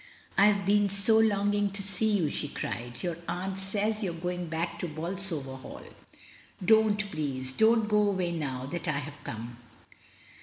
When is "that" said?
8.65-8.87